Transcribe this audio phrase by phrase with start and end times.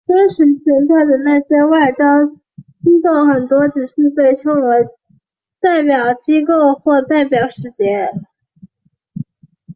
[0.07, 4.87] 事实存在的这些外交机构很多是只被称为
[5.59, 8.09] 代表机构或代表使节。